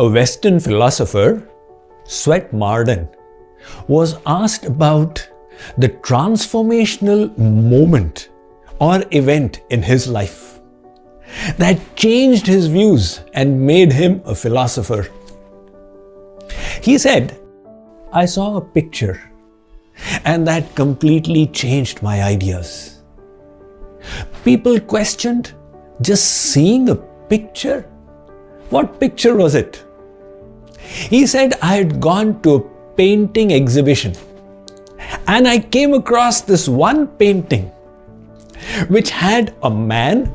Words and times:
A 0.00 0.08
Western 0.08 0.60
philosopher, 0.60 1.42
Swett 2.04 2.52
Marden, 2.52 3.08
was 3.88 4.16
asked 4.26 4.64
about 4.64 5.28
the 5.76 5.88
transformational 5.88 7.36
moment 7.36 8.28
or 8.80 9.02
event 9.10 9.60
in 9.70 9.82
his 9.82 10.06
life 10.06 10.60
that 11.56 11.80
changed 11.96 12.46
his 12.46 12.68
views 12.68 13.22
and 13.34 13.60
made 13.60 13.92
him 13.92 14.22
a 14.24 14.36
philosopher. 14.36 15.08
He 16.80 16.96
said, 16.96 17.36
I 18.12 18.24
saw 18.26 18.56
a 18.56 18.60
picture 18.60 19.20
and 20.24 20.46
that 20.46 20.76
completely 20.76 21.46
changed 21.48 22.04
my 22.04 22.22
ideas. 22.22 23.02
People 24.44 24.78
questioned 24.78 25.54
just 26.02 26.24
seeing 26.24 26.88
a 26.88 26.94
picture. 26.94 27.82
What 28.70 29.00
picture 29.00 29.34
was 29.34 29.56
it? 29.56 29.84
He 30.88 31.26
said, 31.26 31.54
I 31.62 31.74
had 31.76 32.00
gone 32.00 32.40
to 32.42 32.54
a 32.54 32.60
painting 32.96 33.52
exhibition 33.52 34.14
and 35.26 35.46
I 35.46 35.58
came 35.58 35.94
across 35.94 36.40
this 36.40 36.68
one 36.68 37.06
painting 37.06 37.70
which 38.88 39.10
had 39.10 39.54
a 39.62 39.70
man 39.70 40.34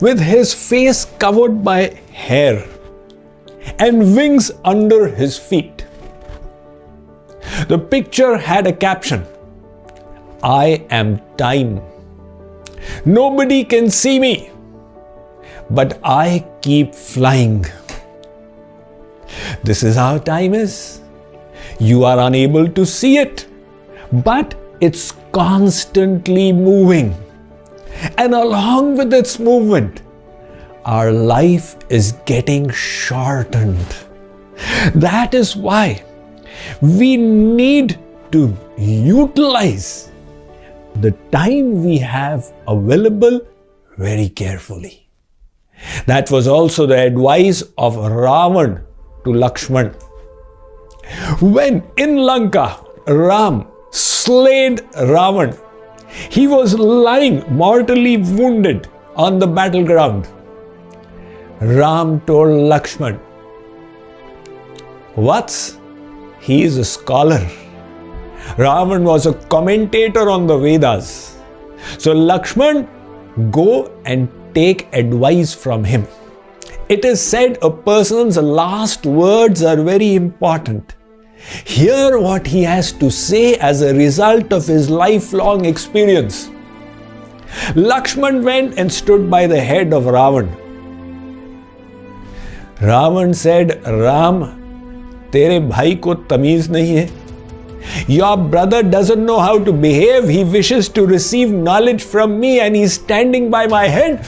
with 0.00 0.20
his 0.20 0.52
face 0.52 1.04
covered 1.18 1.62
by 1.64 1.98
hair 2.12 2.66
and 3.78 4.16
wings 4.16 4.50
under 4.64 5.08
his 5.08 5.38
feet. 5.38 5.86
The 7.68 7.78
picture 7.78 8.36
had 8.36 8.66
a 8.66 8.72
caption 8.72 9.24
I 10.42 10.84
am 10.90 11.20
time. 11.36 11.80
Nobody 13.04 13.64
can 13.64 13.90
see 13.90 14.18
me, 14.20 14.50
but 15.70 15.98
I 16.04 16.44
keep 16.60 16.94
flying. 16.94 17.64
This 19.62 19.82
is 19.82 19.96
how 19.96 20.18
time 20.18 20.54
is. 20.54 21.00
You 21.78 22.04
are 22.04 22.18
unable 22.20 22.68
to 22.68 22.86
see 22.86 23.18
it, 23.18 23.46
but 24.12 24.54
it's 24.80 25.12
constantly 25.32 26.52
moving. 26.52 27.14
And 28.18 28.34
along 28.34 28.96
with 28.96 29.12
its 29.12 29.38
movement, 29.38 30.02
our 30.84 31.12
life 31.12 31.76
is 31.88 32.12
getting 32.26 32.70
shortened. 32.70 33.96
That 34.94 35.34
is 35.34 35.56
why 35.56 36.04
we 36.80 37.16
need 37.16 37.98
to 38.32 38.56
utilize 38.78 40.10
the 40.96 41.12
time 41.30 41.84
we 41.84 41.98
have 41.98 42.52
available 42.68 43.40
very 43.98 44.28
carefully. 44.28 45.08
That 46.06 46.30
was 46.30 46.48
also 46.48 46.86
the 46.86 46.98
advice 46.98 47.62
of 47.76 47.96
Ravan 47.96 48.82
to 49.26 49.36
Lakshman. 49.42 49.94
When 51.40 51.82
in 51.96 52.16
Lanka, 52.16 52.66
Ram 53.06 53.66
slayed 53.90 54.80
Ravan, 55.12 55.56
he 56.30 56.46
was 56.46 56.74
lying 56.78 57.44
mortally 57.62 58.16
wounded 58.16 58.88
on 59.16 59.38
the 59.38 59.46
battleground. 59.46 60.28
Ram 61.60 62.20
told 62.22 62.48
Lakshman, 62.72 63.18
What's 65.14 65.78
he 66.40 66.62
is 66.62 66.76
a 66.76 66.84
scholar. 66.84 67.40
Ravan 68.64 69.02
was 69.02 69.26
a 69.26 69.34
commentator 69.54 70.28
on 70.30 70.46
the 70.46 70.56
Vedas. 70.56 71.38
So 71.98 72.14
Lakshman, 72.14 72.86
go 73.50 73.90
and 74.04 74.28
take 74.54 74.86
advice 74.92 75.54
from 75.54 75.82
him. 75.84 76.06
It 76.89 77.05
is 77.05 77.21
said 77.21 77.57
a 77.61 77.69
person's 77.69 78.37
last 78.37 79.05
words 79.05 79.63
are 79.63 79.81
very 79.81 80.15
important. 80.15 80.95
Hear 81.65 82.19
what 82.19 82.45
he 82.45 82.63
has 82.63 82.91
to 82.93 83.09
say 83.09 83.55
as 83.55 83.81
a 83.81 83.93
result 83.95 84.53
of 84.53 84.67
his 84.67 84.89
lifelong 84.89 85.65
experience. 85.65 86.49
Lakshman 87.75 88.43
went 88.43 88.77
and 88.77 88.91
stood 88.91 89.29
by 89.29 89.47
the 89.47 89.59
head 89.59 89.93
of 89.93 90.03
Ravan. 90.03 90.49
Ravan 92.79 93.35
said, 93.35 93.81
Ram, 93.85 94.57
तेरे 95.31 95.59
भाई 95.69 95.95
को 96.03 96.13
तमीज 96.29 96.69
नहीं 96.71 96.95
है 96.95 97.09
Your 98.07 98.37
brother 98.37 98.83
doesn't 98.83 99.25
know 99.25 99.39
how 99.39 99.57
to 99.57 99.71
behave. 99.73 100.27
He 100.27 100.43
wishes 100.43 100.89
to 100.89 101.05
receive 101.05 101.51
knowledge 101.51 102.03
from 102.03 102.39
me 102.39 102.59
and 102.59 102.75
he's 102.75 102.93
standing 102.93 103.49
by 103.49 103.65
my 103.67 103.87
head. 103.87 104.27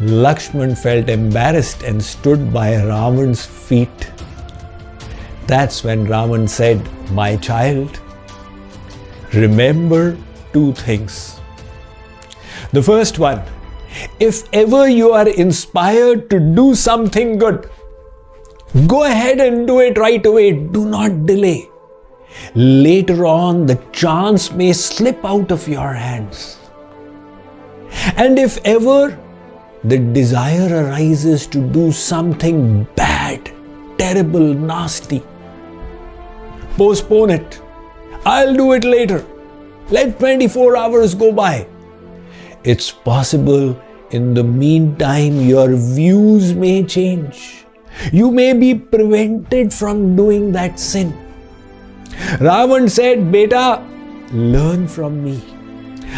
Lakshman 0.00 0.76
felt 0.78 1.08
embarrassed 1.08 1.82
and 1.82 2.02
stood 2.02 2.52
by 2.52 2.72
Ravan's 2.72 3.44
feet. 3.44 4.12
That's 5.46 5.82
when 5.82 6.06
Ravan 6.06 6.48
said, 6.48 6.86
My 7.12 7.36
child, 7.36 8.00
remember 9.32 10.16
two 10.52 10.72
things. 10.74 11.40
The 12.72 12.82
first 12.82 13.18
one, 13.18 13.42
if 14.20 14.48
ever 14.52 14.88
you 14.88 15.12
are 15.12 15.28
inspired 15.28 16.30
to 16.30 16.38
do 16.38 16.74
something 16.74 17.38
good, 17.38 17.68
Go 18.86 19.04
ahead 19.04 19.40
and 19.40 19.66
do 19.66 19.80
it 19.80 19.96
right 19.96 20.24
away. 20.24 20.52
Do 20.52 20.84
not 20.84 21.24
delay. 21.24 21.68
Later 22.54 23.24
on, 23.24 23.64
the 23.64 23.76
chance 23.92 24.52
may 24.52 24.74
slip 24.74 25.24
out 25.24 25.50
of 25.50 25.66
your 25.66 25.94
hands. 25.94 26.58
And 28.16 28.38
if 28.38 28.58
ever 28.66 29.18
the 29.84 29.98
desire 29.98 30.84
arises 30.84 31.46
to 31.48 31.60
do 31.70 31.92
something 31.92 32.84
bad, 32.96 33.50
terrible, 33.98 34.54
nasty, 34.54 35.22
postpone 36.76 37.30
it. 37.30 37.60
I'll 38.24 38.54
do 38.54 38.72
it 38.72 38.84
later. 38.84 39.24
Let 39.90 40.18
24 40.18 40.76
hours 40.76 41.14
go 41.14 41.32
by. 41.32 41.66
It's 42.64 42.90
possible 42.90 43.80
in 44.10 44.34
the 44.34 44.44
meantime 44.44 45.40
your 45.40 45.74
views 45.74 46.54
may 46.54 46.82
change 46.84 47.58
you 48.12 48.30
may 48.30 48.52
be 48.52 48.74
prevented 48.74 49.72
from 49.72 50.16
doing 50.16 50.52
that 50.52 50.78
sin. 50.78 51.12
Ravan 52.38 52.88
said, 52.90 53.30
Beta, 53.30 53.84
learn 54.32 54.88
from 54.88 55.22
me. 55.24 55.42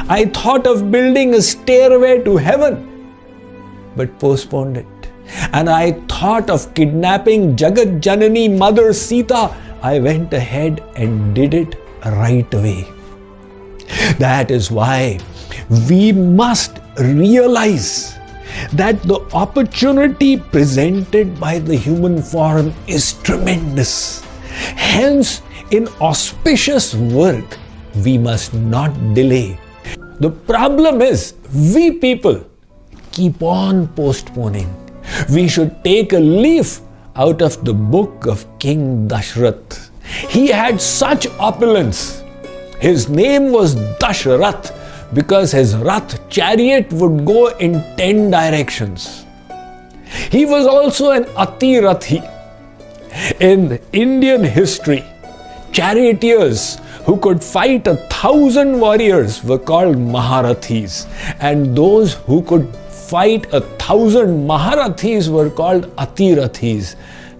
I 0.08 0.26
thought 0.26 0.66
of 0.66 0.90
building 0.90 1.34
a 1.34 1.42
stairway 1.42 2.22
to 2.24 2.36
heaven, 2.36 2.89
but 3.96 4.18
postponed 4.18 4.76
it. 4.76 4.86
And 5.52 5.68
I 5.68 5.92
thought 6.08 6.50
of 6.50 6.74
kidnapping 6.74 7.56
Jagat 7.56 8.00
Janani 8.00 8.56
Mother 8.56 8.92
Sita. 8.92 9.54
I 9.82 9.98
went 9.98 10.32
ahead 10.32 10.82
and 10.96 11.34
did 11.34 11.54
it 11.54 11.76
right 12.04 12.52
away. 12.52 12.86
That 14.18 14.50
is 14.50 14.70
why 14.70 15.18
we 15.88 16.12
must 16.12 16.78
realize 16.98 18.16
that 18.72 19.02
the 19.02 19.20
opportunity 19.32 20.36
presented 20.36 21.38
by 21.38 21.58
the 21.58 21.76
human 21.76 22.22
form 22.22 22.74
is 22.86 23.14
tremendous. 23.22 24.22
Hence, 24.74 25.42
in 25.70 25.86
auspicious 26.00 26.94
work, 26.94 27.58
we 28.04 28.18
must 28.18 28.52
not 28.54 28.92
delay. 29.14 29.58
The 30.18 30.30
problem 30.30 31.00
is, 31.00 31.34
we 31.54 31.92
people 31.92 32.44
keep 33.20 33.42
on 33.42 33.86
postponing. 33.88 34.68
We 35.30 35.46
should 35.46 35.72
take 35.84 36.14
a 36.14 36.20
leaf 36.44 36.80
out 37.16 37.42
of 37.42 37.62
the 37.66 37.74
book 37.74 38.26
of 38.26 38.46
King 38.58 39.08
Dashrath. 39.08 39.90
He 40.34 40.46
had 40.48 40.80
such 40.80 41.26
opulence. 41.48 42.22
His 42.78 43.10
name 43.10 43.52
was 43.52 43.74
Dashrath 44.04 44.72
because 45.12 45.52
his 45.52 45.76
Rath 45.76 46.16
chariot 46.30 46.90
would 46.94 47.26
go 47.26 47.48
in 47.58 47.74
10 47.98 48.30
directions. 48.30 49.26
He 50.30 50.46
was 50.46 50.66
also 50.66 51.10
an 51.10 51.24
Atirathi. 51.44 52.20
In 53.40 53.78
Indian 53.92 54.44
history, 54.44 55.04
charioteers 55.72 56.78
who 57.04 57.18
could 57.18 57.42
fight 57.44 57.86
a 57.86 57.96
thousand 58.16 58.78
warriors 58.80 59.42
were 59.44 59.58
called 59.58 59.96
Maharathis, 59.96 61.06
and 61.40 61.76
those 61.76 62.14
who 62.28 62.42
could 62.42 62.68
fight 63.10 63.52
a 63.52 63.60
thousand 63.82 64.46
Maharathis 64.46 65.28
were 65.28 65.50
called 65.50 65.84
Atirathis. 65.96 66.94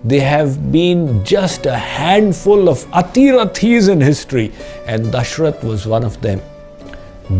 They 0.04 0.20
have 0.20 0.72
been 0.72 1.24
just 1.24 1.66
a 1.66 1.76
handful 1.76 2.68
of 2.68 2.84
Atirathis 3.00 3.88
in 3.88 4.00
history, 4.00 4.52
and 4.86 5.06
Dashrath 5.06 5.62
was 5.62 5.86
one 5.86 6.04
of 6.04 6.20
them 6.22 6.40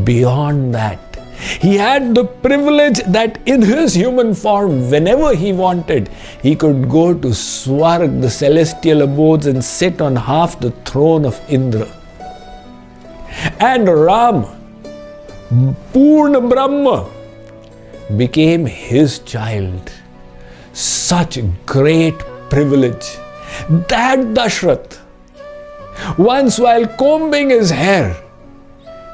beyond 0.05 0.75
that. 0.75 0.99
He 1.61 1.77
had 1.77 2.15
the 2.15 2.25
privilege 2.25 3.01
that 3.07 3.39
in 3.47 3.63
his 3.63 3.95
human 3.95 4.35
form, 4.35 4.91
whenever 4.91 5.35
he 5.35 5.53
wanted, 5.55 6.11
he 6.43 6.55
could 6.55 6.89
go 6.89 7.15
to 7.15 7.29
Swarg, 7.29 8.21
the 8.21 8.31
celestial 8.31 9.03
abodes, 9.03 9.47
and 9.47 9.65
sit 9.65 10.03
on 10.03 10.17
half 10.17 10.61
the 10.61 10.71
throne 10.91 11.25
of 11.25 11.41
Indra. 11.49 11.89
And 13.59 13.89
Ram, 13.89 14.45
Purna 15.95 16.43
Brahma, 16.43 17.11
became 18.18 18.66
his 18.66 19.20
child. 19.20 19.92
such 20.76 21.40
great 21.66 22.18
privilege 22.50 23.18
that 23.88 24.20
Dashrath, 24.36 25.00
once 26.18 26.60
while 26.60 26.86
combing 26.98 27.50
his 27.50 27.70
hair, 27.70 28.16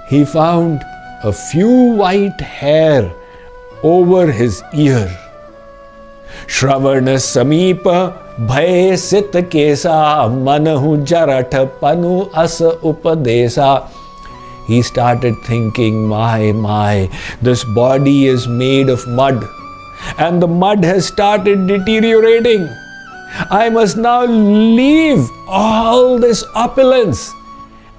he 0.10 0.25
found 0.25 0.81
a 1.24 1.31
few 1.31 1.69
white 1.69 2.42
hair 2.42 3.13
over 3.83 4.31
his 4.31 4.63
ear. 4.74 5.06
Shravana 6.48 7.18
Samipa 7.22 8.18
भय 8.39 8.95
सित 8.98 9.36
केसा 9.51 9.95
मनहु 10.45 10.95
जरठ 11.06 11.56
पनु 11.81 12.30
as 12.33 12.62
upadesa 12.62 13.88
he 14.67 14.83
started 14.83 15.37
thinking 15.51 16.07
my 16.09 16.53
my 16.53 17.09
this 17.43 17.65
body 17.81 18.27
is 18.27 18.49
made 18.49 18.89
of 18.89 19.07
mud 19.21 19.45
and 20.19 20.43
the 20.43 20.49
mud 20.49 20.85
has 20.85 21.07
started 21.07 21.67
deteriorating. 21.67 22.69
I 23.51 23.69
must 23.69 23.97
now 23.97 24.25
leave 24.25 25.29
all 25.49 26.19
this 26.19 26.45
opulence 26.55 27.33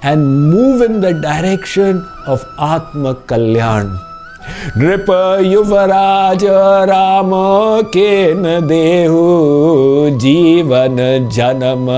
and 0.02 0.50
move 0.50 0.82
in 0.82 1.02
the 1.02 1.14
direction 1.14 2.08
of 2.26 2.46
atma 2.58 3.16
kalyan 3.32 4.07
नृप 4.77 5.07
युवराज 5.45 6.45
राम 6.89 7.31
के 7.95 8.13
न 8.35 8.61
देहु 8.69 9.23
जीवन 10.21 10.97
जन्म 11.37 11.91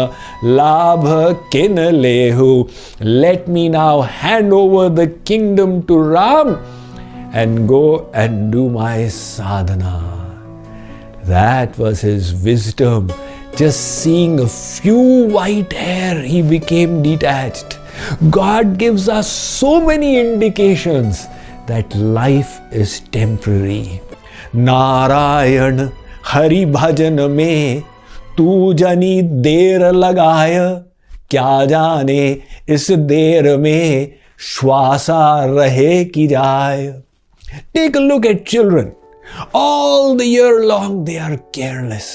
लाभ 0.56 1.04
किन 1.52 1.78
लेहु 2.00 2.48
let 3.24 3.46
me 3.56 3.68
now 3.74 4.00
hand 4.22 4.56
over 4.58 4.88
the 4.98 5.06
kingdom 5.30 5.76
to 5.90 5.98
ram 6.14 6.50
and 7.42 7.68
go 7.68 7.84
and 8.24 8.50
do 8.56 8.64
my 8.78 9.08
sadhana 9.18 9.94
that 11.30 11.78
was 11.84 12.02
his 12.08 12.34
wisdom 12.48 13.12
just 13.62 13.86
seeing 14.02 14.40
a 14.40 14.48
few 14.48 15.06
white 15.38 15.72
hair 15.72 16.20
he 16.32 16.42
became 16.42 17.00
detached 17.06 17.78
god 18.40 18.76
gives 18.84 19.08
us 19.20 19.32
so 19.32 19.72
many 19.92 20.12
indications 20.18 21.24
that 21.69 21.95
life 21.95 22.73
is 22.73 22.99
temporary 23.13 23.99
Narayan 24.55 25.87
Hari 26.27 26.65
भजन 26.65 27.21
में 27.31 27.81
तू 28.37 28.73
जनी 28.73 29.21
देर 29.21 29.85
लगाय। 29.91 30.57
क्या 31.31 31.65
जाने 31.65 32.21
इस 32.69 32.89
देर 32.91 33.55
में 33.57 34.13
श्वासा 34.39 35.45
रहे 35.45 36.03
की 36.05 36.27
जाए 36.27 36.87
take 37.73 37.97
a 37.97 37.99
look 37.99 38.25
at 38.25 38.47
children 38.47 38.91
all 39.55 40.17
the 40.17 40.21
year 40.21 40.59
long 40.61 41.05
they 41.05 41.17
are 41.17 41.35
careless 41.55 42.07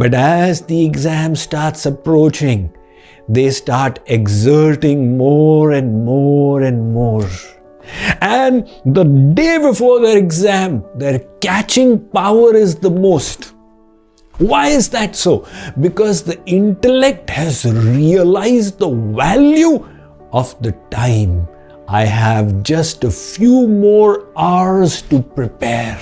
but 0.00 0.14
as 0.14 0.62
the 0.68 0.72
exam 0.72 1.34
start 1.34 1.86
approaching 1.86 2.68
they 3.30 3.50
start 3.50 3.98
exerting 4.10 5.06
more 5.18 5.76
and 5.76 5.92
more 6.04 6.64
and 6.66 6.80
more 6.92 7.28
And 8.20 8.68
the 8.84 9.04
day 9.34 9.58
before 9.58 10.00
their 10.00 10.18
exam, 10.18 10.84
their 10.96 11.20
catching 11.40 12.08
power 12.08 12.54
is 12.54 12.76
the 12.76 12.90
most. 12.90 13.52
Why 14.38 14.68
is 14.68 14.88
that 14.90 15.16
so? 15.16 15.46
Because 15.80 16.22
the 16.22 16.42
intellect 16.44 17.30
has 17.30 17.64
realized 17.64 18.78
the 18.78 18.90
value 18.90 19.86
of 20.32 20.60
the 20.62 20.72
time. 20.90 21.48
I 21.88 22.04
have 22.04 22.62
just 22.62 23.04
a 23.04 23.10
few 23.10 23.68
more 23.68 24.26
hours 24.36 25.02
to 25.02 25.22
prepare. 25.22 25.98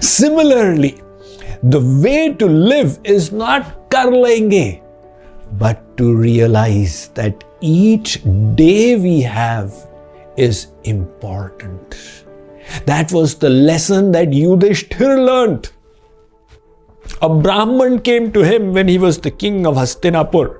Similarly, 0.00 1.02
the 1.62 1.80
way 2.02 2.32
to 2.34 2.46
live 2.46 2.98
is 3.02 3.32
not 3.32 3.90
kar 3.90 4.10
lenge, 4.12 4.80
but 5.58 5.96
to 5.98 6.14
realize 6.14 7.08
that 7.14 7.42
each 7.60 8.22
day 8.54 8.96
we 8.96 9.20
have 9.20 9.87
is 10.38 10.68
important. 10.84 12.24
That 12.86 13.12
was 13.12 13.34
the 13.34 13.50
lesson 13.50 14.12
that 14.12 14.28
Yudhishthir 14.28 15.24
learnt. 15.26 15.72
A 17.22 17.28
Brahman 17.28 18.00
came 18.00 18.30
to 18.32 18.42
him 18.42 18.72
when 18.72 18.86
he 18.86 18.98
was 18.98 19.18
the 19.18 19.30
king 19.30 19.66
of 19.66 19.74
Hastinapur. 19.74 20.58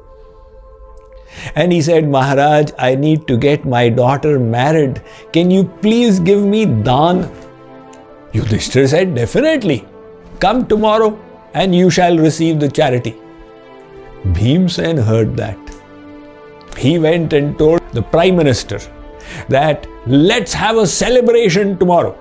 And 1.55 1.73
he 1.73 1.81
said, 1.83 2.09
Maharaj, 2.09 2.73
I 2.79 2.95
need 2.95 3.29
to 3.29 3.37
get 3.37 3.65
my 3.65 3.89
daughter 3.89 4.41
married. 4.41 5.03
Can 5.33 5.51
you 5.51 5.65
please 5.83 6.19
give 6.19 6.43
me 6.43 6.65
dan? 6.67 7.31
Yudhishthir 8.33 8.89
said, 8.89 9.15
Definitely. 9.15 9.87
Come 10.41 10.67
tomorrow 10.67 11.19
and 11.55 11.75
you 11.75 11.91
shall 11.91 12.17
receive 12.17 12.59
the 12.59 12.71
charity. 12.71 13.17
Bhimsen 14.33 15.03
heard 15.03 15.37
that. 15.37 15.59
He 16.77 16.99
went 16.99 17.33
and 17.33 17.59
told 17.59 17.81
the 17.93 18.03
prime 18.03 18.37
minister 18.37 18.81
that 19.49 19.87
let's 20.07 20.53
have 20.53 20.77
a 20.77 20.87
celebration 20.87 21.79
tomorrow. 21.79 22.19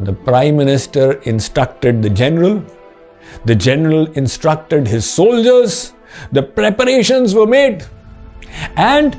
The 0.00 0.12
Prime 0.12 0.56
Minister 0.56 1.12
instructed 1.22 2.02
the 2.02 2.10
general, 2.10 2.62
the 3.44 3.54
general 3.54 4.06
instructed 4.12 4.86
his 4.86 5.08
soldiers, 5.08 5.94
the 6.32 6.42
preparations 6.42 7.34
were 7.34 7.46
made, 7.46 7.84
and 8.76 9.14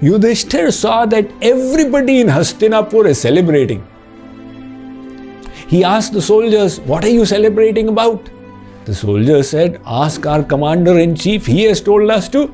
Yudhishthir 0.00 0.72
saw 0.72 1.04
that 1.06 1.30
everybody 1.42 2.20
in 2.20 2.26
Hastinapur 2.28 3.06
is 3.06 3.20
celebrating. 3.20 3.86
He 5.68 5.84
asked 5.84 6.12
the 6.12 6.22
soldiers, 6.22 6.80
What 6.80 7.04
are 7.04 7.10
you 7.10 7.24
celebrating 7.26 7.88
about? 7.88 8.30
The 8.86 8.94
soldiers 8.94 9.50
said, 9.50 9.80
Ask 9.84 10.26
our 10.26 10.42
commander 10.42 10.98
in 10.98 11.14
chief, 11.14 11.44
he 11.44 11.64
has 11.64 11.80
told 11.80 12.10
us 12.10 12.28
to. 12.30 12.52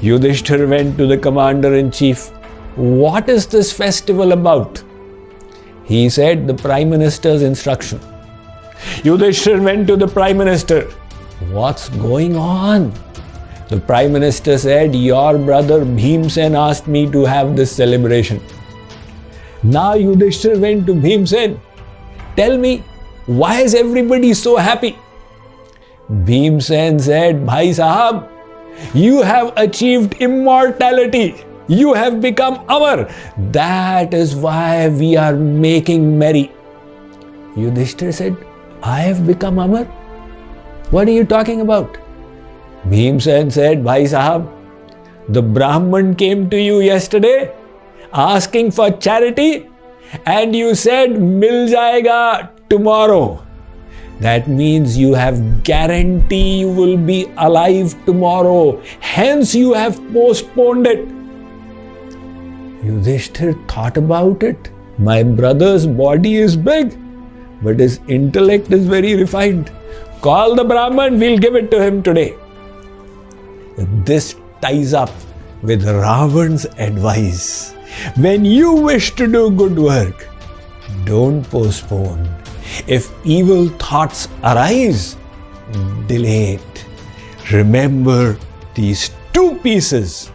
Yudhishthir 0.00 0.68
went 0.68 0.98
to 0.98 1.06
the 1.06 1.16
commander 1.16 1.74
in 1.76 1.90
chief 1.90 2.30
what 2.76 3.28
is 3.28 3.46
this 3.46 3.72
festival 3.72 4.32
about? 4.32 4.82
He 5.84 6.08
said, 6.08 6.46
The 6.46 6.54
Prime 6.54 6.88
Minister's 6.88 7.42
instruction. 7.42 7.98
Yudhishthir 9.02 9.62
went 9.62 9.86
to 9.88 9.96
the 9.96 10.06
Prime 10.06 10.38
Minister. 10.38 10.82
What's 11.50 11.88
going 11.88 12.36
on? 12.36 12.92
The 13.68 13.80
Prime 13.80 14.12
Minister 14.12 14.56
said, 14.56 14.94
Your 14.94 15.36
brother 15.36 15.84
Bhimsen 15.84 16.56
asked 16.56 16.86
me 16.86 17.10
to 17.10 17.24
have 17.24 17.56
this 17.56 17.74
celebration. 17.74 18.40
Now 19.62 19.94
Yudhishthir 19.94 20.58
went 20.58 20.86
to 20.86 20.94
Bhimsen. 20.94 21.58
Tell 22.36 22.56
me, 22.56 22.84
why 23.26 23.60
is 23.60 23.74
everybody 23.74 24.32
so 24.32 24.56
happy? 24.56 24.98
Bhimsen 26.08 27.00
said, 27.00 27.44
Bhai 27.44 27.70
Sahab, 27.70 28.28
you 28.94 29.22
have 29.22 29.52
achieved 29.56 30.14
immortality. 30.14 31.44
You 31.70 31.94
have 31.94 32.20
become 32.20 32.54
Amar. 32.68 33.08
That 33.52 34.12
is 34.12 34.34
why 34.34 34.88
we 34.88 35.16
are 35.16 35.36
making 35.36 36.18
merry. 36.18 36.50
Yudhishthir 37.54 38.12
said, 38.12 38.36
I 38.82 38.98
have 39.00 39.24
become 39.24 39.60
Amar? 39.60 39.84
What 40.90 41.06
are 41.06 41.12
you 41.12 41.24
talking 41.24 41.60
about? 41.60 41.96
Bhimsen 42.88 43.52
said, 43.52 43.84
Bhai 43.84 44.02
Sahab, 44.02 44.48
the 45.28 45.42
Brahman 45.42 46.16
came 46.16 46.50
to 46.50 46.60
you 46.60 46.80
yesterday 46.80 47.54
asking 48.12 48.72
for 48.72 48.90
charity 48.90 49.70
and 50.26 50.56
you 50.56 50.74
said, 50.74 51.22
Mil 51.22 51.68
jayega 51.68 52.50
tomorrow. 52.68 53.46
That 54.18 54.48
means 54.48 54.98
you 54.98 55.14
have 55.14 55.62
guarantee 55.62 56.58
you 56.58 56.68
will 56.72 56.96
be 56.96 57.32
alive 57.36 57.94
tomorrow. 58.06 58.82
Hence 58.98 59.54
you 59.54 59.72
have 59.72 60.02
postponed 60.12 60.88
it. 60.88 61.19
Yudhishthir 62.82 63.68
thought 63.68 63.96
about 63.96 64.42
it. 64.42 64.70
My 64.98 65.22
brother's 65.22 65.86
body 65.86 66.36
is 66.36 66.56
big, 66.56 66.98
but 67.62 67.78
his 67.78 68.00
intellect 68.08 68.72
is 68.72 68.86
very 68.86 69.14
refined. 69.14 69.70
Call 70.20 70.54
the 70.54 70.64
Brahman, 70.64 71.18
we'll 71.18 71.38
give 71.38 71.54
it 71.54 71.70
to 71.70 71.82
him 71.82 72.02
today. 72.02 72.34
This 74.04 74.36
ties 74.60 74.92
up 74.94 75.10
with 75.62 75.84
Ravan's 75.84 76.64
advice. 76.78 77.72
When 78.16 78.44
you 78.44 78.72
wish 78.72 79.14
to 79.16 79.26
do 79.26 79.50
good 79.50 79.78
work, 79.78 80.28
don't 81.04 81.42
postpone. 81.42 82.28
If 82.86 83.12
evil 83.26 83.68
thoughts 83.68 84.28
arise, 84.42 85.16
delay 86.06 86.54
it. 86.54 86.86
Remember 87.52 88.38
these 88.74 89.10
two 89.32 89.58
pieces 89.58 90.30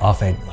of 0.00 0.20
advice. 0.22 0.51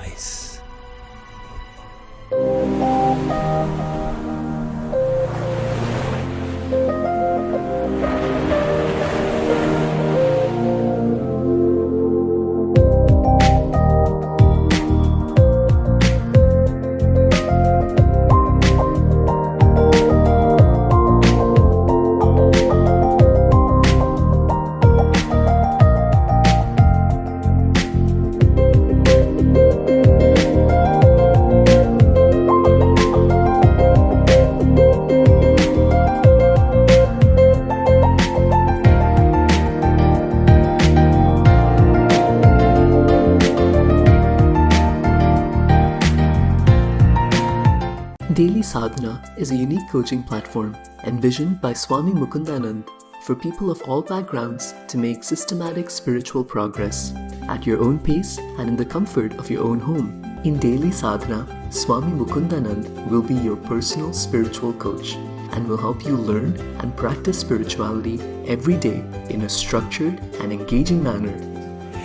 Daily 48.33 48.61
Sadhana 48.61 49.23
is 49.39 49.49
a 49.49 49.55
unique 49.55 49.89
coaching 49.89 50.21
platform 50.21 50.77
envisioned 51.03 51.59
by 51.61 51.73
Swami 51.73 52.11
Mukundanand 52.11 52.87
for 53.23 53.33
people 53.33 53.71
of 53.71 53.81
all 53.87 54.03
backgrounds 54.03 54.75
to 54.87 54.99
make 54.99 55.23
systematic 55.23 55.89
spiritual 55.89 56.43
progress 56.43 57.11
at 57.47 57.65
your 57.65 57.79
own 57.79 57.97
pace 57.97 58.37
and 58.37 58.69
in 58.69 58.75
the 58.75 58.85
comfort 58.85 59.33
of 59.39 59.49
your 59.49 59.63
own 59.63 59.79
home. 59.79 60.23
In 60.43 60.59
Daily 60.59 60.91
Sadhana, 60.91 61.47
Swami 61.71 62.11
Mukundanand 62.11 63.07
will 63.09 63.23
be 63.23 63.33
your 63.33 63.55
personal 63.55 64.13
spiritual 64.13 64.73
coach 64.73 65.15
and 65.53 65.67
will 65.67 65.77
help 65.77 66.05
you 66.05 66.15
learn 66.15 66.55
and 66.81 66.95
practice 66.95 67.39
spirituality 67.39 68.21
every 68.47 68.77
day 68.77 69.03
in 69.31 69.41
a 69.41 69.49
structured 69.49 70.19
and 70.39 70.53
engaging 70.53 71.01
manner. 71.01 71.33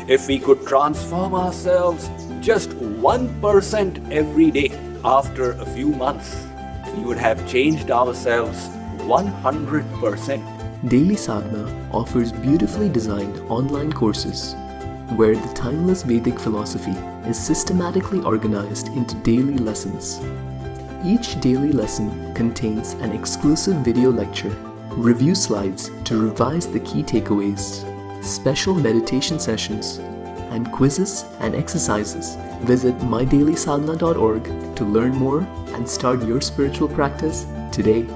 If 0.09 0.27
we 0.27 0.39
could 0.39 0.67
transform 0.67 1.35
ourselves 1.35 2.09
just 2.41 2.71
1% 2.71 4.11
every 4.11 4.51
day 4.51 4.74
after 5.05 5.53
a 5.53 5.67
few 5.67 5.89
months, 5.89 6.47
we 6.97 7.05
would 7.05 7.19
have 7.19 7.47
changed 7.47 7.91
ourselves 7.91 8.69
100%. 9.05 10.89
Daily 10.89 11.17
Sadhana 11.17 11.91
offers 11.93 12.33
beautifully 12.33 12.89
designed 12.89 13.39
online 13.51 13.93
courses 13.93 14.55
where 15.17 15.37
the 15.37 15.55
timeless 15.55 16.03
Vedic 16.03 16.39
philosophy 16.41 16.93
is 17.29 17.39
systematically 17.39 18.21
organized 18.21 18.89
into 18.89 19.15
daily 19.17 19.59
lessons. 19.59 20.21
Each 21.05 21.39
daily 21.41 21.73
lesson 21.73 22.35
contains 22.35 22.95
an 22.95 23.13
exclusive 23.13 23.77
video 23.85 24.11
lecture, 24.11 24.57
review 24.89 25.35
slides 25.35 25.91
to 26.05 26.19
revise 26.19 26.67
the 26.67 26.81
key 26.81 27.03
takeaways, 27.03 27.85
special 28.25 28.75
meditation 28.75 29.39
sessions, 29.39 29.99
and 30.51 30.73
quizzes 30.73 31.27
and 31.41 31.55
exercises. 31.55 32.37
Visit 32.65 32.97
mydailysadhana.org 32.99 34.77
to 34.77 34.85
learn 34.85 35.15
more 35.15 35.41
and 35.75 35.87
start 35.89 36.23
your 36.23 36.41
spiritual 36.41 36.89
practice 36.89 37.45
today. 37.71 38.07